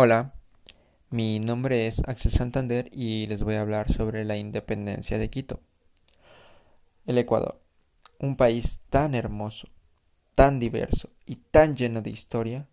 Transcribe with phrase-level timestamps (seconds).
[0.00, 0.32] Hola,
[1.10, 5.60] mi nombre es Axel Santander y les voy a hablar sobre la independencia de Quito.
[7.04, 7.60] El Ecuador,
[8.20, 9.66] un país tan hermoso,
[10.36, 12.68] tan diverso y tan lleno de historia,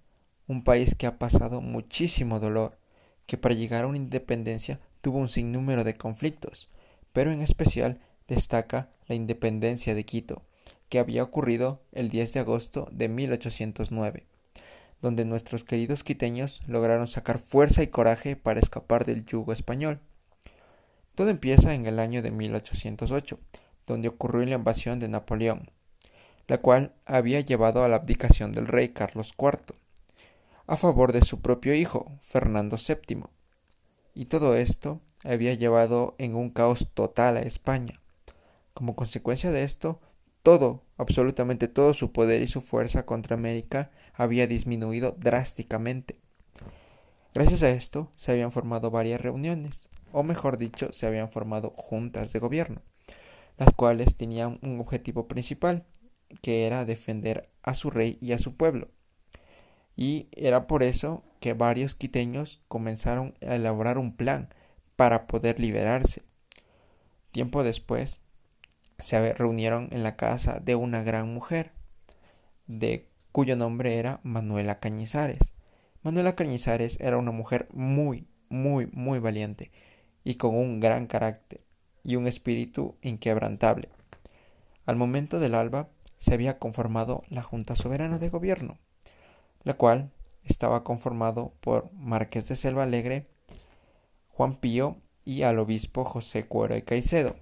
[0.46, 2.78] un país que ha pasado muchísimo dolor,
[3.26, 6.70] que para llegar a una independencia tuvo un sinnúmero de conflictos,
[7.12, 10.44] pero en especial destaca la independencia de Quito,
[10.90, 14.28] que había ocurrido el 10 de agosto de 1809
[15.02, 20.00] donde nuestros queridos quiteños lograron sacar fuerza y coraje para escapar del yugo español.
[21.16, 23.40] Todo empieza en el año de 1808,
[23.86, 25.72] donde ocurrió la invasión de Napoleón,
[26.48, 29.76] la cual había llevado a la abdicación del rey Carlos IV,
[30.68, 33.24] a favor de su propio hijo, Fernando VII.
[34.14, 37.98] Y todo esto había llevado en un caos total a España.
[38.74, 40.00] Como consecuencia de esto,
[40.46, 46.22] todo, absolutamente todo su poder y su fuerza contra América había disminuido drásticamente.
[47.34, 52.32] Gracias a esto se habían formado varias reuniones, o mejor dicho, se habían formado juntas
[52.32, 52.84] de gobierno,
[53.58, 55.88] las cuales tenían un objetivo principal,
[56.44, 58.90] que era defender a su rey y a su pueblo.
[59.96, 64.54] Y era por eso que varios quiteños comenzaron a elaborar un plan
[64.96, 66.22] para poder liberarse.
[67.32, 68.22] Tiempo después,
[69.00, 71.72] se reunieron en la casa de una gran mujer,
[72.68, 75.54] de cuyo nombre era Manuela Cañizares.
[76.02, 79.72] Manuela Cañizares era una mujer muy, muy, muy valiente
[80.24, 81.62] y con un gran carácter
[82.04, 83.90] y un espíritu inquebrantable.
[84.86, 88.78] Al momento del alba se había conformado la Junta Soberana de Gobierno,
[89.64, 90.12] la cual
[90.44, 93.28] estaba conformado por Marqués de Selva Alegre,
[94.30, 97.36] Juan Pío y al obispo José Cuero y Caicedo.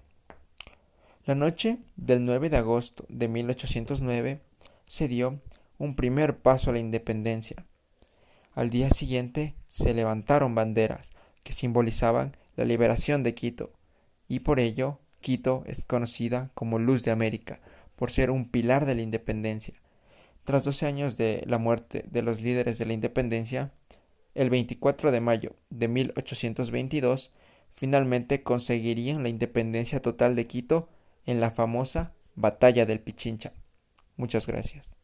[1.25, 4.41] La noche del 9 de agosto de 1809
[4.87, 5.39] se dio
[5.77, 7.65] un primer paso a la independencia.
[8.51, 13.71] Al día siguiente se levantaron banderas que simbolizaban la liberación de Quito,
[14.27, 17.61] y por ello Quito es conocida como Luz de América,
[17.95, 19.75] por ser un pilar de la independencia.
[20.43, 23.71] Tras doce años de la muerte de los líderes de la independencia,
[24.35, 27.31] el 24 de mayo de 1822
[27.71, 30.89] finalmente conseguirían la independencia total de Quito
[31.25, 33.53] en la famosa Batalla del Pichincha.
[34.17, 34.95] Muchas gracias.